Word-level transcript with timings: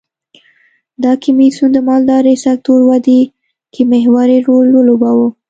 دا 1.03 1.11
کمېسیون 1.23 1.69
د 1.73 1.77
مالدارۍ 1.89 2.35
د 2.37 2.41
سکتور 2.45 2.79
ودې 2.89 3.19
کې 3.73 3.81
محوري 3.91 4.39
رول 4.47 4.67
ولوباوه. 4.71 5.27